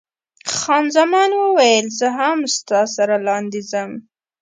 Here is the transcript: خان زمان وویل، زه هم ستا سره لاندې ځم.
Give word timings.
خان 0.57 0.85
زمان 0.95 1.29
وویل، 1.41 1.85
زه 1.99 2.07
هم 2.19 2.37
ستا 2.55 2.81
سره 2.95 3.15
لاندې 3.27 3.61
ځم. 3.71 3.91